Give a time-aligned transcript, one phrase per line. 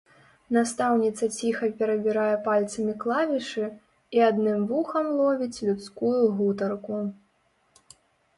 [0.55, 3.67] Настаўніца ціха перабірае пальцамі клавішы
[4.17, 6.97] і адным вухам ловіць людскую гутарку.